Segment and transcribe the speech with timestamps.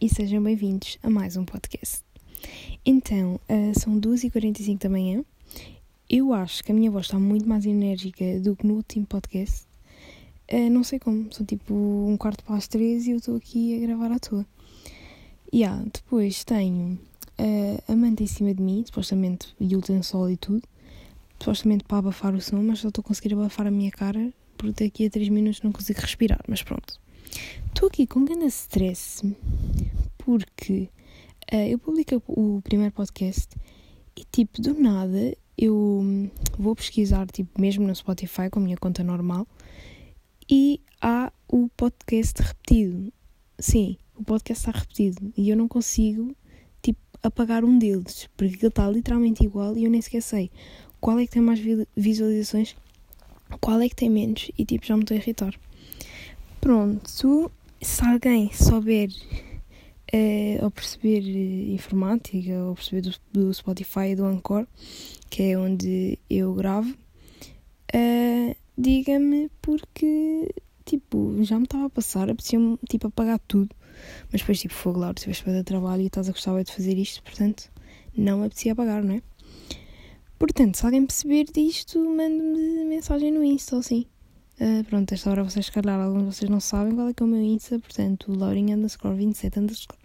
[0.00, 2.02] e sejam bem-vindos a mais um podcast.
[2.86, 5.22] Então, uh, são 2h45 da manhã.
[6.08, 9.66] Eu acho que a minha voz está muito mais enérgica do que no último podcast.
[10.50, 13.76] Uh, não sei como, são tipo um quarto para as três e eu estou aqui
[13.76, 14.46] a gravar à toa.
[15.52, 16.98] E yeah, depois tenho
[17.38, 20.62] uh, a manta em cima de mim, supostamente, e o lençol e tudo,
[21.38, 24.84] supostamente para abafar o som, mas só estou a conseguir abafar a minha cara porque
[24.84, 26.98] daqui a 3 minutos não consigo respirar, mas pronto.
[27.66, 29.22] Estou aqui com grande stress
[30.18, 30.90] porque
[31.52, 33.48] uh, eu publico o primeiro podcast
[34.16, 39.02] e tipo do nada eu vou pesquisar tipo mesmo no Spotify com a minha conta
[39.02, 39.46] normal
[40.50, 43.12] e há o podcast repetido.
[43.58, 46.34] Sim, o podcast está repetido e eu não consigo
[46.82, 50.50] tipo apagar um deles porque ele está literalmente igual e eu nem sequer sei
[51.00, 51.60] qual é que tem mais
[51.96, 52.76] visualizações,
[53.60, 55.54] qual é que tem menos e tipo já me estou a irritar.
[56.60, 57.08] Pronto,
[57.80, 59.08] se alguém souber
[60.12, 64.66] uh, ou perceber uh, informática ou perceber do, do, Spotify e do Anchor,
[65.30, 66.90] que é onde eu gravo,
[67.94, 70.52] uh, diga-me porque
[70.84, 73.74] tipo, já me estava a passar, apetecia-me tipo apagar tudo.
[74.30, 77.22] Mas depois tipo, fogo lá, tiveste fazer trabalho e estás a gostar de fazer isto,
[77.22, 77.70] portanto,
[78.16, 79.22] não me apetecia apagar, não é?
[80.38, 84.06] Portanto, se alguém perceber disto, mande-me mensagem no Insta ou assim.
[84.60, 87.22] Uh, pronto, esta hora vocês, se calhar, alguns de vocês não sabem qual é que
[87.22, 89.98] é o meu Insta, portanto, Laurinha underscore 27 underscore.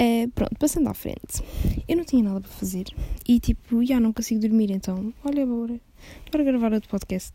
[0.00, 1.44] Uh, pronto, passando à frente.
[1.86, 2.86] Eu não tinha nada para fazer
[3.28, 5.80] e, tipo, já não consigo dormir, então, olha, bora,
[6.32, 7.32] bora gravar outro podcast.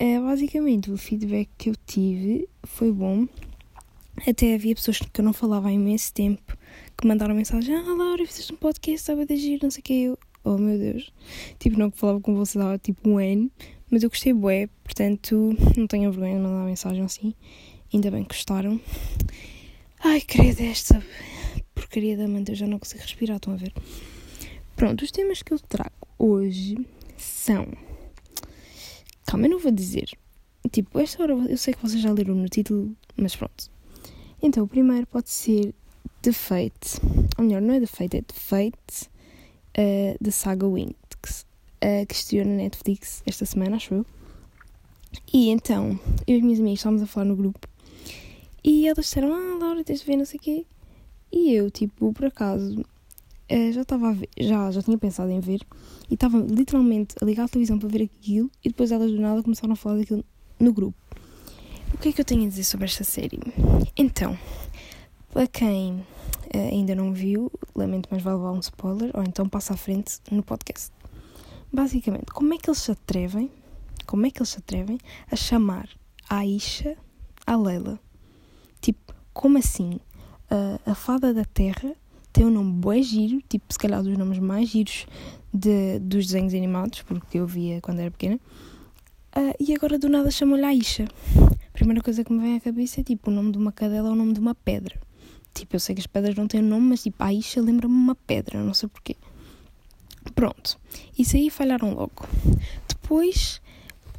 [0.00, 3.28] Uh, basicamente, o feedback que eu tive foi bom.
[4.26, 6.58] Até havia pessoas que eu não falava há imenso tempo
[6.96, 10.02] que mandaram mensagem: Ah, Laura, fizeste um podcast, estava de agir, não sei o que.
[10.02, 11.12] Eu, oh meu Deus.
[11.60, 13.48] Tipo, não falava com vocês há tipo um ano
[13.90, 17.34] mas eu gostei bué, portanto não tenho vergonha de mandar mensagem assim.
[17.92, 18.80] Ainda bem que gostaram.
[20.00, 21.02] Ai, credo, esta
[21.74, 23.72] porcaria da manta, eu já não consigo respirar, estão a ver?
[24.76, 26.76] Pronto, os temas que eu trago hoje
[27.16, 27.66] são.
[29.26, 30.10] Calma, eu não vou dizer.
[30.70, 33.70] Tipo, esta hora eu sei que vocês já leram no título, mas pronto.
[34.42, 35.74] Então, o primeiro pode ser
[36.22, 37.00] The Fate.
[37.38, 39.08] Ou melhor, não é The Fate, é The Fate
[39.78, 40.94] uh, da Saga Wing
[42.06, 44.06] que estreou na Netflix esta semana, acho eu.
[45.32, 47.68] E então, eu e as minhas amigas estávamos a falar no grupo
[48.62, 50.66] e elas disseram: Ah, Laura, tens de ver, não sei o quê.
[51.32, 55.40] E eu, tipo, por acaso, uh, já estava a ver, já, já tinha pensado em
[55.40, 55.60] ver
[56.10, 59.42] e estava literalmente a ligar a televisão para ver aquilo e depois elas do nada
[59.42, 60.24] começaram a falar daquilo
[60.58, 60.96] no grupo.
[61.94, 63.40] O que é que eu tenho a dizer sobre esta série?
[63.96, 64.38] Então,
[65.32, 69.74] para quem uh, ainda não viu, lamento, mas vai levar um spoiler, ou então passa
[69.74, 70.97] à frente no podcast.
[71.72, 73.50] Basicamente, como é que eles se atrevem,
[74.06, 74.98] como é que eles se atrevem
[75.30, 75.88] a chamar
[76.28, 76.96] a Aisha
[77.46, 78.00] a Leila?
[78.80, 80.00] Tipo, como assim?
[80.50, 81.94] Uh, a fada da terra
[82.32, 85.06] tem um nome bué giro, tipo, se calhar dos nomes mais giros
[85.52, 88.40] de, dos desenhos animados, porque eu via quando era pequena.
[89.36, 91.06] Uh, e agora do nada chamam-lhe Aisha.
[91.68, 94.08] A primeira coisa que me vem à cabeça é tipo o nome de uma cadela
[94.08, 94.98] ou o nome de uma pedra.
[95.52, 98.62] Tipo, eu sei que as pedras não têm nome, mas tipo, Aisha lembra-me uma pedra,
[98.62, 99.16] não sei porquê.
[100.34, 100.78] Pronto,
[101.18, 102.26] isso aí falharam logo.
[102.88, 103.60] Depois,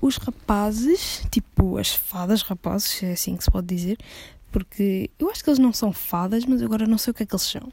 [0.01, 3.97] os rapazes, tipo as fadas rapazes, é assim que se pode dizer,
[4.51, 7.25] porque eu acho que eles não são fadas, mas agora não sei o que é
[7.25, 7.71] que eles são.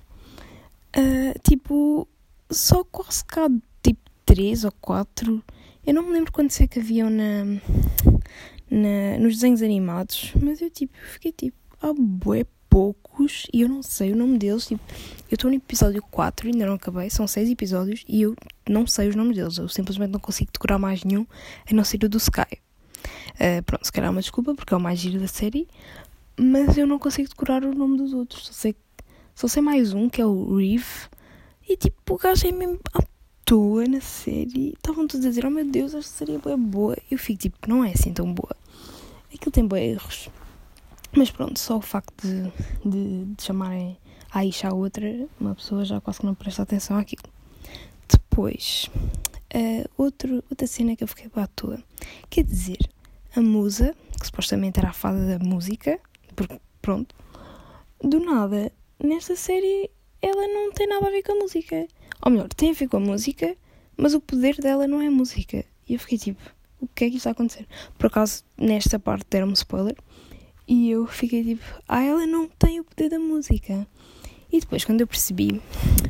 [0.97, 2.09] Uh, tipo,
[2.51, 3.49] só quase cá,
[3.83, 5.43] tipo, três ou quatro.
[5.87, 7.45] Eu não me lembro quantos é que haviam na,
[8.71, 12.45] na, nos desenhos animados, mas eu, tipo, fiquei tipo, ah, bué
[13.17, 14.67] poucos e eu não sei o nome deles.
[14.67, 14.83] Tipo,
[15.31, 18.37] eu estou no episódio 4, ainda não acabei, são 6 episódios e eu
[18.69, 19.59] não sei os nomes deles.
[19.59, 21.27] Eu simplesmente não consigo decorar mais nenhum
[21.69, 22.61] a não ser o do Sky.
[23.35, 25.67] Uh, pronto, se calhar é uma desculpa porque é o mais giro da série,
[26.39, 28.47] mas eu não consigo decorar o nome dos outros.
[28.47, 28.77] Só sei,
[29.35, 31.09] só sei mais um que é o Reeve
[31.69, 33.03] e tipo, o gajo é mesmo à
[33.45, 34.75] toa na série.
[34.75, 36.97] Estavam todos a dizer: Oh meu Deus, esta série é boa.
[37.11, 38.57] Eu fico tipo, não é assim tão boa.
[39.33, 40.31] Aquilo tem bons erros.
[41.17, 42.53] Mas pronto, só o facto de,
[42.85, 43.97] de, de chamarem
[44.31, 47.23] a Aisha a outra, uma pessoa já quase que não presta atenção àquilo.
[48.07, 48.91] Depois,
[49.55, 51.83] uh, outro, outra cena que eu fiquei para à toa.
[52.29, 52.79] Quer dizer,
[53.35, 55.99] a musa, que supostamente era a fada da música,
[56.35, 57.15] porque pronto,
[58.03, 58.71] do nada,
[59.03, 59.91] nesta série
[60.21, 61.89] ela não tem nada a ver com a música.
[62.23, 63.57] Ou melhor, tem a ver com a música,
[63.97, 65.65] mas o poder dela não é música.
[65.89, 66.43] E eu fiquei tipo,
[66.79, 67.67] o que é que está a acontecer?
[67.97, 69.97] Por acaso, nesta parte deram-me spoiler.
[70.67, 73.87] E eu fiquei tipo, ah, ela não tem o poder da música.
[74.53, 75.61] E depois, quando eu percebi,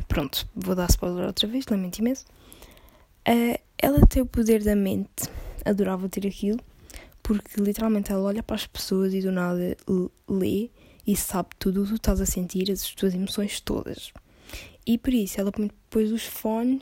[0.07, 2.25] pronto, vou dar spoiler outra vez, lamento imenso.
[3.27, 5.29] Uh, ela tem o poder da mente,
[5.65, 6.59] adorava ter aquilo,
[7.21, 9.75] porque literalmente ela olha para as pessoas e do nada
[10.27, 10.69] lê
[11.05, 14.11] e sabe tudo o que tu estás a sentir, as tuas emoções todas.
[14.85, 16.81] E por isso ela põe depois os fones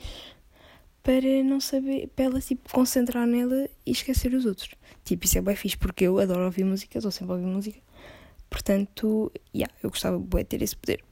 [1.06, 4.70] para não saber, para ela tipo, concentrar nela e esquecer os outros.
[5.04, 7.78] Tipo, isso é bem fixe porque eu adoro ouvir música, estou sempre a ouvir música.
[8.50, 11.04] Portanto, yeah, eu gostava de ter esse poder.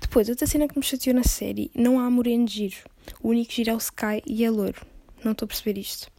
[0.00, 2.78] Depois, outra cena que me chateou na série, não há moreno giro.
[3.22, 4.84] O único giro é o Sky e é louro.
[5.24, 6.10] Não estou a perceber isto.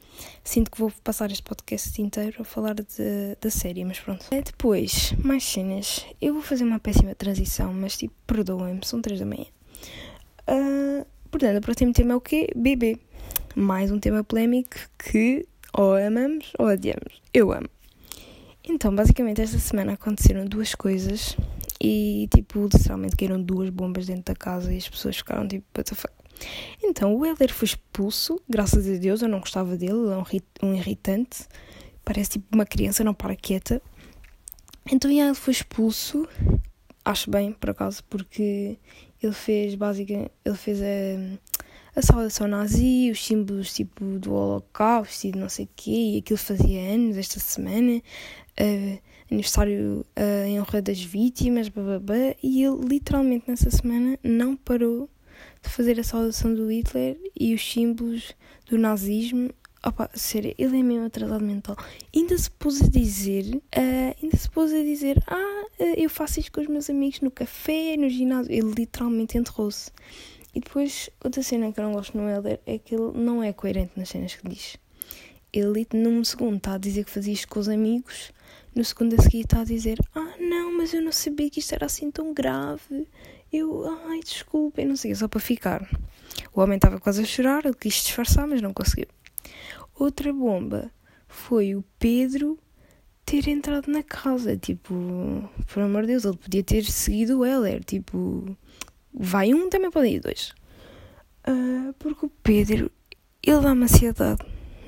[0.41, 4.25] Sinto que vou passar este podcast inteiro a falar de, da série, mas pronto.
[4.31, 6.05] Eh, depois, mais cenas.
[6.21, 9.47] Eu vou fazer uma péssima transição, mas tipo, perdoem-me, são três da manhã.
[10.47, 12.49] Uh, portanto, o próximo tema é o quê?
[12.55, 12.99] Bebê.
[13.55, 17.21] Mais um tema polémico que ou amamos ou odiamos.
[17.33, 17.69] Eu amo.
[18.63, 21.35] Então, basicamente, esta semana aconteceram duas coisas
[21.81, 25.89] e, tipo, literalmente caíram duas bombas dentro da casa e as pessoas ficaram tipo, what
[25.89, 26.13] the fuck.
[26.83, 30.75] Então, o Helder foi expulso, graças a Deus, eu não gostava dele, ele é um,
[30.75, 31.45] irritante,
[32.03, 33.81] parece tipo uma criança, não para quieta.
[34.91, 36.27] Então, ele foi expulso,
[37.05, 38.77] acho bem, por acaso, porque
[39.21, 45.31] ele fez, basicamente, ele fez a, a saudação nazi, os símbolos tipo do holocausto e
[45.31, 48.01] não sei o quê, e aquilo fazia anos esta semana,
[48.59, 51.71] uh, aniversário uh, em honra das vítimas,
[52.41, 55.09] e ele literalmente nessa semana não parou
[55.61, 58.33] de fazer a saudação do Hitler e os símbolos
[58.69, 59.49] do nazismo.
[59.83, 61.75] Opa, sério, ele é mesmo atrasado mental.
[62.15, 66.39] Ainda se pôs a dizer, uh, ainda se pôs a dizer, ah, uh, eu faço
[66.39, 68.51] isto com os meus amigos no café, no ginásio.
[68.51, 69.89] Ele literalmente enterrou-se.
[70.53, 73.51] E depois, outra cena que eu não gosto no Helder é que ele não é
[73.53, 74.77] coerente nas cenas que diz.
[75.51, 78.31] Ele, num segundo, está a dizer que fazia isto com os amigos,
[78.75, 81.73] no segundo a seguir está a dizer: Ah, não, mas eu não sabia que isto
[81.73, 83.07] era assim tão grave.
[83.51, 85.89] Eu, ai, desculpem, não sei, só para ficar.
[86.53, 89.07] O homem estava quase a chorar, ele quis disfarçar, mas não conseguiu.
[89.95, 90.91] Outra bomba
[91.27, 92.57] foi o Pedro
[93.25, 94.57] ter entrado na casa.
[94.57, 97.83] Tipo, por amor de Deus, ele podia ter seguido o Heller.
[97.83, 98.57] Tipo,
[99.13, 100.53] vai um, também podem ir dois.
[101.47, 102.91] Uh, porque o Pedro,
[103.41, 104.41] ele dá-me ansiedade.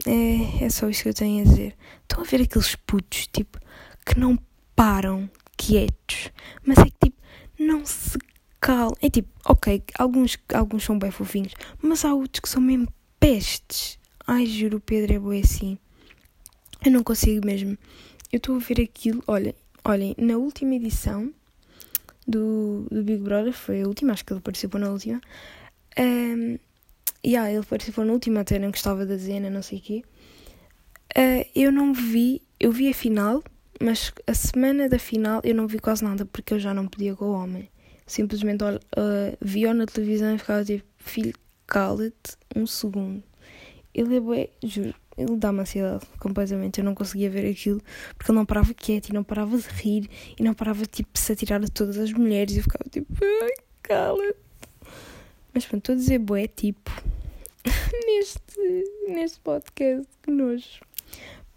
[0.06, 1.76] É, é só isso que eu tenho a dizer.
[2.02, 3.60] Estão a ver aqueles putos, tipo,
[4.06, 4.38] que não
[4.76, 6.32] param quietos,
[6.66, 7.22] mas é que, tipo,
[7.58, 8.18] não se
[8.60, 8.94] calam.
[9.02, 12.88] É tipo, ok, alguns, alguns são bem fofinhos, mas há outros que são mesmo
[13.20, 13.98] pestes.
[14.26, 15.78] Ai, juro, o Pedro é bom assim.
[16.86, 17.78] Eu não consigo mesmo.
[18.32, 19.54] Eu estou a ver aquilo, olha,
[19.84, 21.34] olhem, na última edição
[22.28, 25.22] do, do Big Brother, foi a última, acho que ele participou na última.
[26.00, 26.58] Um,
[27.26, 30.04] yeah, ele participou na última, até não gostava da Zena, não sei o quê.
[31.18, 33.44] Uh, eu não vi, eu vi a final,
[33.80, 37.14] mas a semana da final eu não vi quase nada porque eu já não podia
[37.14, 37.70] com o homem.
[38.08, 38.78] Simplesmente uh,
[39.42, 41.34] vi-o na televisão e ficava tipo, filho,
[41.68, 43.22] cala-te um segundo.
[43.94, 46.80] Ele é bué, juro, ele dá-me ansiedade completamente.
[46.80, 47.82] Eu não conseguia ver aquilo
[48.18, 51.20] porque ele não parava quieto e não parava de rir e não parava tipo de
[51.20, 54.38] se atirar a todas as mulheres e eu ficava tipo, ai, cala-te.
[55.54, 56.92] Mas pronto, estou a dizer bué, tipo,
[58.06, 60.82] neste, neste podcast, que nojo.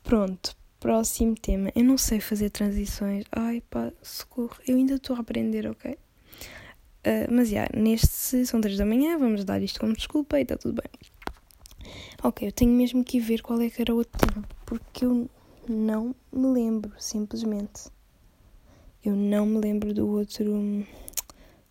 [0.03, 1.73] Pronto, próximo tema.
[1.75, 3.25] Eu não sei fazer transições.
[3.33, 4.57] Ai pá, socorro.
[4.69, 5.93] Eu ainda estou a aprender, ok?
[7.07, 10.43] Uh, mas já, yeah, neste são 3 da manhã, vamos dar isto como desculpa e
[10.43, 11.16] está tudo bem.
[12.23, 15.29] Ok, eu tenho mesmo que ver qual é que era o outro tema, porque eu
[15.69, 17.91] não me lembro, simplesmente.
[19.05, 20.85] Eu não me lembro do outro,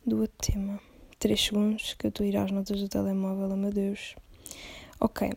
[0.05, 0.79] do outro tema.
[1.19, 4.15] 3 segundos que eu estou a ir às notas do telemóvel, oh meu Deus.
[4.99, 5.31] Ok.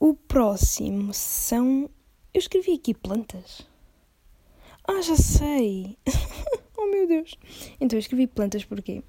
[0.00, 1.90] O próximo são.
[2.32, 3.66] Eu escrevi aqui plantas.
[4.84, 5.98] Ah, já sei!
[6.76, 7.36] oh meu Deus!
[7.80, 9.02] Então eu escrevi plantas porque.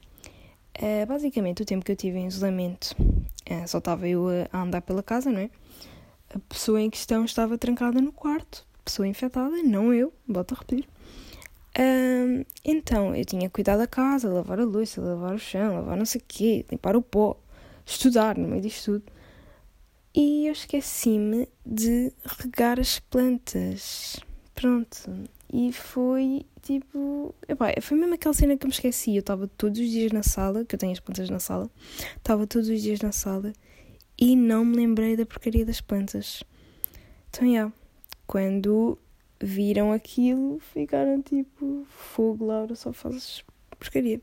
[0.78, 2.96] Uh, basicamente, o tempo que eu tive em isolamento,
[3.68, 5.50] só estava eu a andar pela casa, não é?
[6.34, 8.66] A pessoa em questão estava trancada no quarto.
[8.86, 10.88] Pessoa infectada, não eu, volto a repetir.
[11.78, 16.06] Uh, então, eu tinha cuidar da casa, lavar a louça, lavar o chão, lavar não
[16.06, 17.38] sei o quê, limpar o pó,
[17.86, 19.04] estudar no meio disto tudo.
[20.14, 24.20] E eu esqueci-me de regar as plantas.
[24.56, 25.30] Pronto.
[25.52, 27.34] E foi tipo.
[27.48, 29.16] Epá, foi mesmo aquela cena que eu me esqueci.
[29.16, 31.70] Eu estava todos os dias na sala, que eu tenho as plantas na sala,
[32.18, 33.54] estava todos os dias na sala
[34.18, 36.44] e não me lembrei da porcaria das plantas.
[37.30, 37.48] Então.
[37.48, 37.74] Yeah,
[38.28, 38.98] quando
[39.42, 43.44] viram aquilo, ficaram tipo: fogo, Laura, só fazes
[43.78, 44.22] porcaria.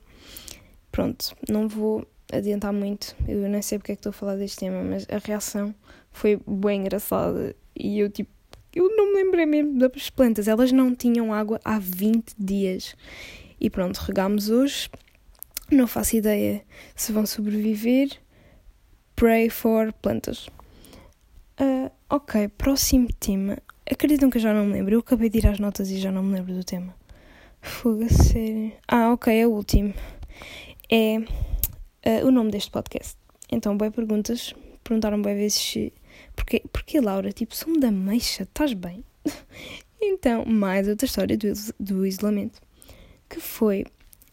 [0.92, 3.16] Pronto, não vou adiantar muito.
[3.26, 5.74] Eu nem sei porque é que estou a falar deste tema, mas a reação
[6.10, 7.54] foi bem engraçada.
[7.74, 8.30] E eu, tipo,
[8.76, 10.46] eu não me lembrei mesmo das plantas.
[10.46, 12.94] Elas não tinham água há 20 dias.
[13.58, 14.90] E pronto, regámos hoje.
[15.70, 16.62] Não faço ideia
[16.94, 18.10] se vão sobreviver.
[19.16, 20.48] Pray for plantas.
[21.58, 23.56] Uh, ok, próximo tema.
[23.90, 24.94] Acreditam que eu já não me lembro.
[24.94, 26.94] Eu acabei de ir às notas e já não me lembro do tema.
[27.62, 28.72] Fuga sério.
[28.86, 29.94] Ah, ok, é o último.
[30.90, 33.16] É uh, o nome deste podcast.
[33.50, 34.54] Então, boas perguntas.
[34.84, 35.92] Perguntaram bem vezes se.
[36.36, 37.32] Porquê, porquê Laura?
[37.32, 39.02] Tipo, som da meixa, estás bem?
[40.00, 42.60] então, mais outra história do, do isolamento.
[43.28, 43.86] Que foi.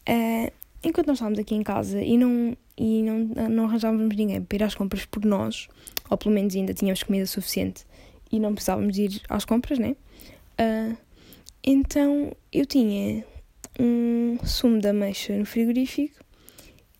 [0.08, 0.52] Uh,
[0.84, 4.62] enquanto nós estávamos aqui em casa e não, e não, não arranjávamos ninguém para ir
[4.62, 5.68] às compras por nós,
[6.10, 7.84] ou pelo menos ainda tínhamos comida suficiente
[8.30, 9.96] e não precisávamos ir às compras, né?
[10.60, 10.96] Uh,
[11.62, 13.24] então eu tinha
[13.78, 16.23] um sumo de ameixa no frigorífico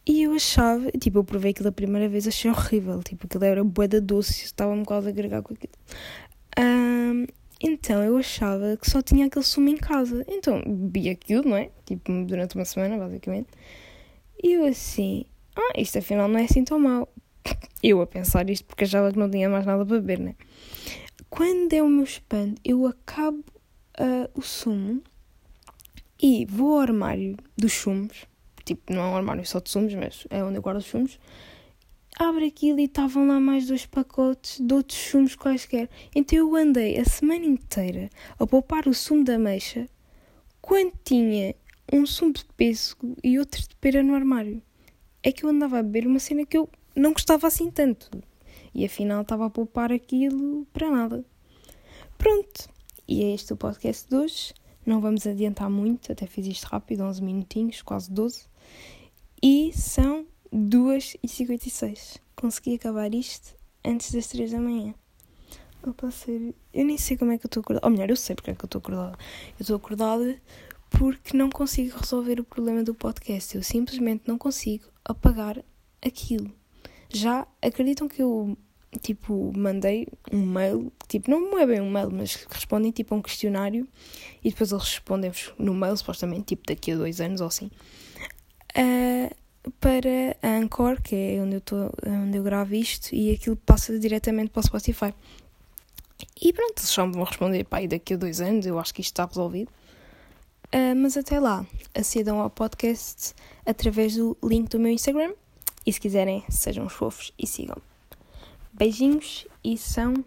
[0.07, 3.65] e eu achava, tipo, eu provei aquilo a primeira vez, achei horrível, tipo, aquilo era
[3.65, 5.73] boeda doce, estava-me quase a agregar com aquilo.
[6.59, 7.27] Um,
[7.61, 10.25] então eu achava que só tinha aquele sumo em casa.
[10.29, 11.71] Então bebi aquilo, não é?
[11.87, 13.49] Tipo, durante uma semana, basicamente.
[14.43, 15.25] E eu assim,
[15.57, 17.09] ah, isto afinal não é assim tão mau.
[17.83, 20.35] Eu a pensar isto porque achava que não tinha mais nada para beber, né?
[21.29, 23.45] Quando é o meu espanto, eu acabo
[23.99, 25.03] uh, o sumo
[26.21, 28.27] e vou ao armário dos sumos.
[28.65, 31.19] Tipo, não é um armário só de sumos, mas é onde eu guardo os sumos.
[32.19, 35.91] Abre aquilo e estavam lá mais dois pacotes de outros sumos quaisquer.
[36.15, 39.89] Então eu andei a semana inteira a poupar o sumo da ameixa
[40.61, 41.55] quando tinha
[41.93, 44.63] um sumo de pêssego e outro de pera no armário.
[45.23, 48.11] É que eu andava a beber uma cena que eu não gostava assim tanto.
[48.73, 51.25] E afinal estava a poupar aquilo para nada.
[52.17, 52.69] Pronto.
[53.07, 54.55] E é este o podcast de hoje.
[54.87, 58.47] Não vamos adiantar muito, até fiz isto rápido, 11 minutinhos, quase 12.
[59.47, 62.19] E são 2h56.
[62.35, 64.95] Consegui acabar isto antes das 3 da manhã.
[65.87, 66.55] Opa, sério.
[66.73, 67.87] Eu nem sei como é que eu estou acordada.
[67.87, 69.19] Ou melhor, eu sei porque é que eu estou acordada.
[69.59, 70.41] Eu estou acordada
[70.89, 73.55] porque não consigo resolver o problema do podcast.
[73.55, 75.63] Eu simplesmente não consigo apagar
[76.01, 76.51] aquilo.
[77.11, 78.57] Já acreditam que eu
[79.03, 83.21] tipo, mandei um mail, tipo, não é bem um mail, mas respondem tipo a um
[83.21, 83.87] questionário
[84.43, 87.71] e depois eles respondem-vos no mail, supostamente, tipo, daqui a dois anos ou assim,
[88.77, 89.35] uh,
[89.81, 93.99] para a Anchor, que é onde eu, tô, onde eu gravo isto, e aquilo passa
[93.99, 95.15] diretamente para o Spotify.
[96.41, 98.95] E pronto, eles só me vão responder, pá, e daqui a dois anos eu acho
[98.95, 99.71] que isto está resolvido.
[100.67, 101.65] Uh, mas até lá,
[101.95, 105.33] acedam ao podcast através do link do meu Instagram.
[105.87, 107.77] E se quiserem, sejam fofos e sigam.
[108.73, 110.25] Beijinhos e são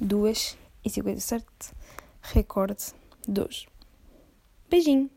[0.00, 1.44] 2 e 57
[2.22, 2.94] recorde
[3.28, 3.66] 2.
[4.70, 5.10] Beijinho!